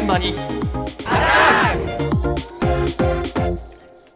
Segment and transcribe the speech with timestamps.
[0.00, 0.34] 現場に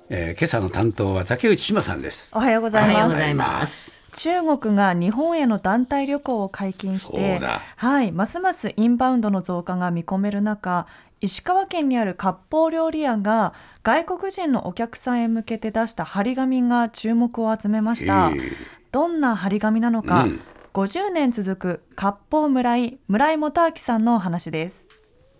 [0.08, 2.32] えー今朝の担当は竹内志麻さんです。
[2.34, 2.94] おはようございます。
[2.94, 10.86] おはようございます中国が日本への団体旅行を解禁しそうてだ、はい、ますますインバウンドの増加が見込める中、
[11.20, 18.30] 石川県にある割烹料理屋が外国人のお客さんへ向けて出した張り紙が注目を集めました。
[18.30, 18.52] えー
[18.90, 20.40] どんな張り紙なのか、うん
[20.74, 24.88] 50年続く割烹村井村井元明さんのお話です。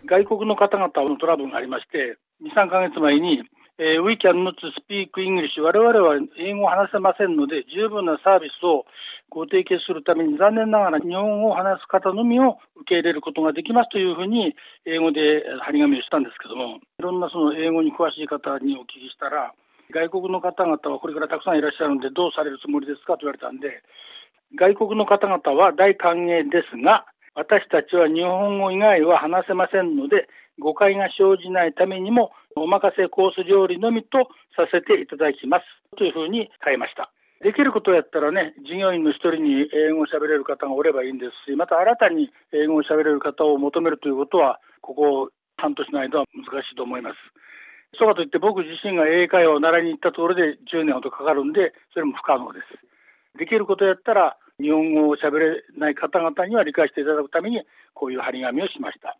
[0.06, 3.42] 外国の方々のトラブルがありまして、2、3ヶ月前に、
[3.78, 4.54] えー We can not
[4.86, 8.86] speak English 我々は英語を話せませんので、十分なサービスを
[9.30, 14.54] ご提供するために、残念ながら日本語を話す方のみを受け入れることができますというふうに、
[14.86, 19.52] 英語で張り紙をしたんですけども、いろんなその英語に詳しい方にお聞きしたら、
[19.90, 23.82] 外国の方々はこれからたくさんいらっしゃるので、どうされるつもりですかと言われたんで、
[24.54, 35.66] 外国の方々は大歓迎ですが、私たちは日本語以外は話せませんので、誤解が生じないためにも、お任せコース料理のみとさせていただきます。
[35.98, 37.10] というふうに変えました。
[37.42, 47.16] できることやったらね、従業員の一人に英語を喋れる方がおればいいんですし、また新たに英語を喋れる方を求めるということは、ここ半年の間は難しいと思います。
[47.98, 53.38] そうかといって僕自身が英会話を習いに行ったところで10年ほどかかるんで、それも不可能です。
[53.38, 59.16] できることやったら、日本語を喋れない方々には理解していただくために、こういう張り紙をしました。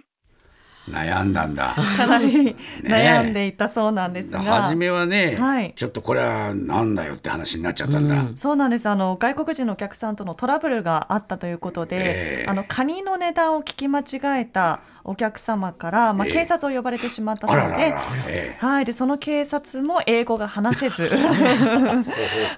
[0.90, 1.74] 悩んだんだ。
[1.96, 5.72] かなり悩んでいたそうなんですが、初めはね、はい。
[5.74, 8.14] ちょっとこれはなんだよって話になっちゃったんだ。
[8.14, 8.36] うん。
[8.36, 8.88] そうなんです。
[8.88, 12.46] あの外国人のお客さんとのトラブルがあったということで、ええ。
[12.48, 16.32] あのカニの値段を聞き間違えたお客様から、まあ、ええ。
[16.32, 18.04] 警察を呼ばれてしまったそうで,、あららら。
[18.28, 21.08] えはい、でその警察も英語が話せず、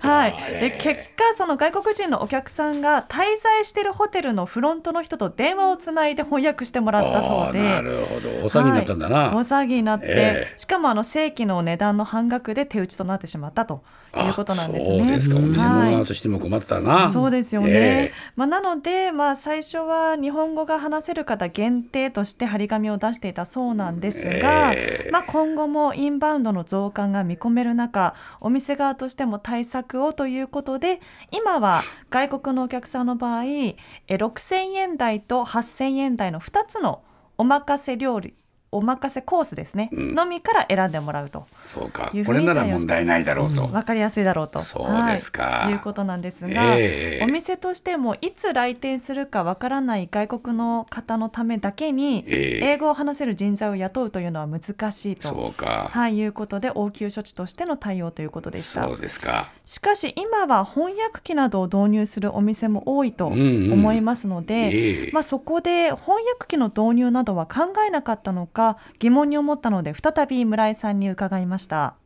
[0.01, 0.79] はい、でえ。
[0.79, 8.16] え結果その外国人のお客さんが滞在しているホテルのフロントの人と電話をつないで翻訳してもらったそうで。
[8.21, 8.29] ど。
[8.29, 9.17] お騒ぎになったんだな。
[9.17, 13.83] は騒ぎになって、ええしかもあの正規の値段の半額で手打ちとなってしまったと
[14.17, 14.97] いうことなんですね。
[14.97, 15.37] あそうですか。
[15.37, 15.63] お店
[15.97, 17.09] のとしても困ったな。
[17.09, 17.71] そうですよね。
[17.71, 31.01] えまあ、なので、まあ、最初は日本語が話せる方限定として張り紙を出していたそうなんですが、ええまあ、今後もインバウンドの増加が見込める中お店側としても対策をということで
[31.31, 33.77] 今は外国のお客さんの場合え
[34.09, 37.03] 6000円台と8000円台の2つの
[37.39, 38.35] おまかせ料理。
[38.73, 40.15] お任せコースですね、うん。
[40.15, 41.47] のみから選んでもらうと。
[41.65, 42.11] そうか。
[42.13, 42.25] いう。
[42.25, 43.67] ふこれなら問題ないだろうと。
[43.69, 44.61] 分かりやすいだろうと。
[44.61, 45.43] そうですか。
[45.43, 47.25] はい、いうことなんですが、ええ。
[47.25, 52.67] お店としてもいつ来店するかわからない外国の方のためだけに、ええ。
[52.73, 55.29] 英語を話せる人材を雇うというのは難しいと。
[55.29, 55.89] そうか。
[55.93, 58.87] はい、いうことで応急処置としての対応ということでした。
[58.87, 59.53] そうですか。
[59.65, 63.73] しかし今は翻訳機などを導入するお店も多いとうんうん。
[63.73, 65.11] 思いますので、ええ。
[65.13, 68.56] まあ、そこで翻訳機の導入などは考えなかったのか
[68.99, 71.97] 疑問に思ったので再び村井さんに伺いました。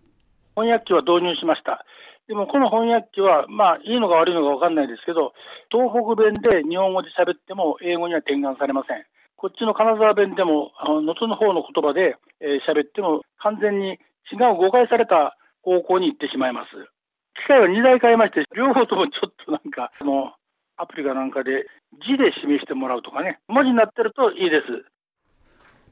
[0.56, 1.84] 翻訳機は導入しました。
[2.26, 5.32] でもこの翻訳機は、まあ、いいのか悪いのか分かんないですけど、
[5.70, 9.02] 東北弁で日本語で喋っても英語には転換されません。
[9.34, 13.98] こっちの金沢弁でも、あの能登の方の言葉でえー喋っても完全に
[14.30, 16.70] 違う誤解された方向に行ってしまいます。
[17.34, 20.34] 機械は2台変えまして、両方ともちょっとなんか、あの、
[20.76, 21.66] アプリかなんかで
[22.06, 24.86] 字で示してもらうとかね、文字になってるといいです。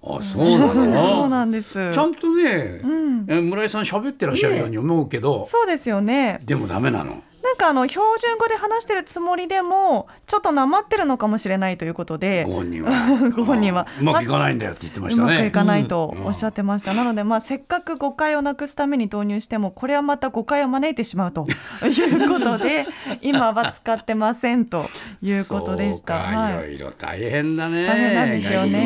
[0.02, 1.28] あ、そうな そうの。
[1.28, 1.90] なんです。
[1.90, 6.40] ちゃんとね、うん、え村井さん喋ってらっしゃるように思うけど、そうですよね。
[6.44, 7.22] でもダメなの。
[7.58, 12.90] かあの標準語で話してるつもりでもちょっとなまってるのかもしれないということでご本人は。
[13.36, 13.86] ご本人は。
[14.00, 15.32] うまくいかないんだよって言ってましたね。
[15.34, 21.46] うまくいかないとうんおっしゃってました、なのでまあせっかく誤解をなくすために導入してもこれはまた誤解を招いてしまうと
[21.84, 22.86] いうことで
[23.20, 24.86] 今は使ってませんと
[25.22, 26.24] いうことでした。
[26.24, 26.52] そうか、はい。
[26.52, 27.86] いろいろ大変だね。
[27.86, 28.78] 大変なんですよね。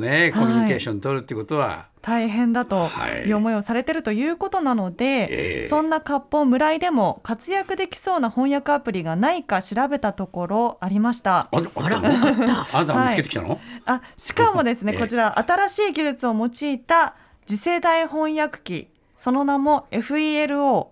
[0.00, 1.86] ね、コミュニケーショはン取るってことは。
[2.02, 3.28] 大変だとはい。
[3.28, 5.62] いう思いをされてるということなので、ええ。
[5.62, 11.48] そんな割烹村井でも活躍できそうな翻訳アプリがないか調べたところありました。
[11.52, 13.58] あ、あら、あ 見つけてきたの？
[13.84, 14.98] あしかもですね、ええ。
[14.98, 17.14] こちら新しい技術を用いた
[17.46, 18.88] 次世代翻訳機。
[19.16, 20.88] その名も FELO、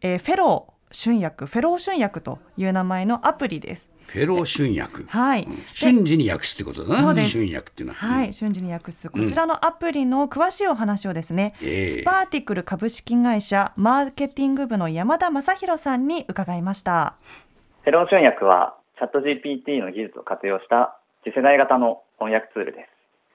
[0.00, 3.90] えーフェロー春訳フェロー春訳という名前のアプリです。
[4.06, 5.04] フェロー春訳。
[5.08, 7.00] はい、うん瞬時に訳すってことだな。
[7.00, 8.06] そうです春訳っていうのは。
[8.06, 17.14] はい、瞬時に訳すこちらのアプリの詳しいお話をですね、ええスパーティクル株式会社マーケティング部の山田正弘さんに伺いました。
[17.82, 22.88] フェロー翻訳はチャット GPT の技術を活用した次世代型の翻訳ツールです。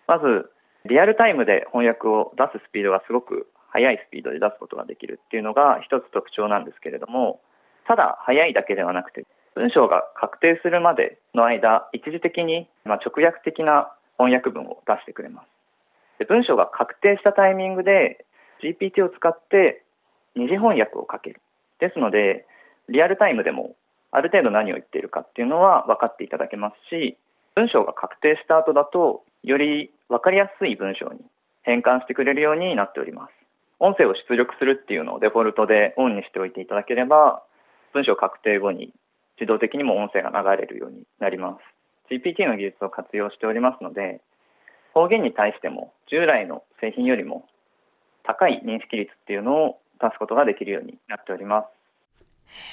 [0.08, 0.50] まず、
[0.86, 3.48] リアルタイムで翻訳を出すスピードがすごく
[3.78, 7.40] 速いスピードで出すことができるっていうのが一つ特徴なんですけれども、
[7.86, 15.46] ただ速いだけではなくて、文章が確定するまでの間、一時的にま直訳的な翻訳文を出してくれます。
[16.18, 18.26] で文章が確定したタイミングで
[18.64, 19.84] GPT を使って
[20.36, 21.42] 二次翻訳をかける。
[21.80, 22.48] ですので、
[22.90, 23.76] リアルタイムでも
[24.10, 27.16] ある程度何を言っているかっていうのは分かっていただけますし、
[27.54, 31.22] 文章が確定した後だと、より分かりやすい文章に
[31.62, 33.47] 変換してくれるようになっております。
[33.80, 37.44] 音声を出力するっていうのをデフォルトでオンにしておいていただければ、
[37.94, 38.94] 文章確定後に
[39.40, 42.14] 自動的にも音声が流れるようになります。
[42.14, 44.22] GPT の技術を活用しておりますので、
[44.94, 47.46] 方言に対しても従来の製品よりも
[48.24, 51.77] 高い認識率っていうのを出すことができるようになっております。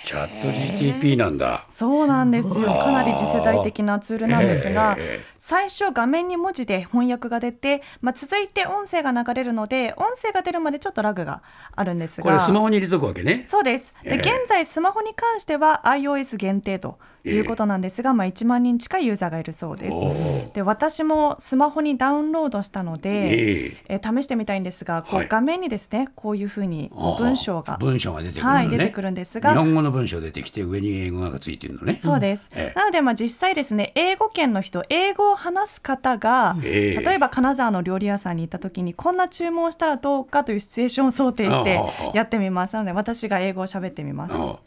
[0.04, 1.64] チャット GTP なんだ。
[1.68, 2.58] そうなんです。
[2.58, 5.20] よかなり次世代的なツールなんですが、え。
[5.38, 11.42] 最初画面に文字で翻訳が出て、まあ、続いて音声が流れるので音声が出るまでちょっとラグが
[11.74, 12.24] あるんですが。
[12.24, 13.42] これスマホに入れとくわけね。
[13.44, 13.94] そうです。
[14.02, 14.18] で、ええ。
[14.18, 16.98] 現在スマホに関しては iOS 限定と
[17.30, 20.54] いうことなんですが、まあ、1万人近いユーザーがいるそうです。
[20.54, 23.94] で私もスマホにダウンロードしたので、ええ。
[23.94, 25.26] えー試してみたいんですがこはい。
[25.26, 28.56] う画面にですねこういうふうに文章が文章が出てくるのね。
[28.56, 31.96] はい出てくるんですが日本語の文章出てきて上に英語がついてるのね。
[31.96, 32.78] そうです、ええ。
[32.78, 37.02] なのでまあ実際ですね英語圏の人英語を話す方が、ええ。
[37.02, 41.80] 例えば金沢の料理屋さんに行った時にこんな注文をしたらどうかというシチュエーションを想定して
[42.12, 42.74] やってみます。
[42.74, 44.34] なので私が英語を喋ってみます。
[44.36, 44.58] あ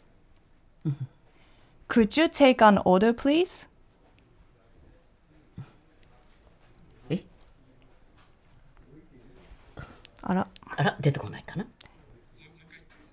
[1.88, 3.66] Could you take an order please?
[7.10, 7.24] え
[10.22, 10.46] あら
[10.76, 11.66] あら出てこないかな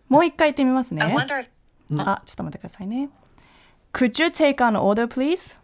[0.10, 1.50] もう一回言ってみますね I wonder if
[2.01, 3.10] あちょっと待ってくださいね
[3.94, 5.57] Could you take an order please?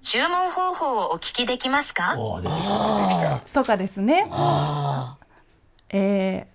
[0.00, 2.16] 注文方法をお聞きできますか
[3.52, 5.16] とかですねあ
[5.90, 6.46] えー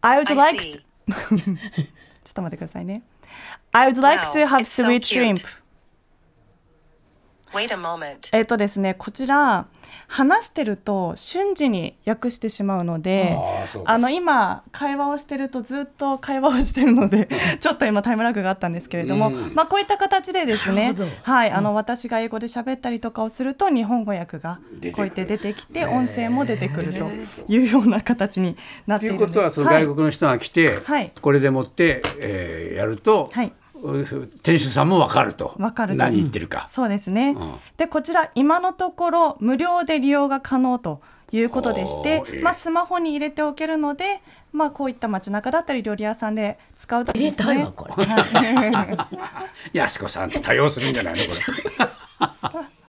[0.00, 0.82] I would like to
[2.23, 3.01] ちょっと待ってくださいね
[3.71, 5.05] I would like to Wow, have it's so sweet cute.
[5.05, 5.62] shrimp Wait a moment.
[8.32, 9.66] えっとですねこちら
[10.08, 13.36] 話してると瞬時に訳してしまうので
[13.84, 17.28] あの今会話をしてるとずっと会話をしてるので
[17.60, 19.54] ちょっと今タイムラグがあったんですけれども、うん。
[19.54, 24.58] まあこういった形でですねはいあの私が英語で喋ったりとかをすると日本語訳が
[24.94, 27.10] こうやって出てきて音声も出てくると
[27.48, 28.56] いうような形に
[28.86, 29.26] なっといていうる。
[29.28, 29.34] んです。
[29.34, 31.12] ことはそのはい外国の人が来て、はい。
[31.20, 33.52] これでもって、えーやると、はい
[34.42, 35.54] 店主さんも分かると。
[35.58, 35.98] わかると。
[35.98, 36.66] 何言ってるか。
[36.68, 37.54] そうですね、うん。
[37.76, 41.00] でこちら今のところ無料で利用が可能と
[41.32, 44.20] いうことでしてまあ、スマホに入れておけるので、
[44.52, 48.06] まあ、こういった街中だったり料理屋さんで使うと入れたいわこれ。
[49.72, 51.30] やすこさん多用するんじゃないのこ
[51.80, 52.53] れ。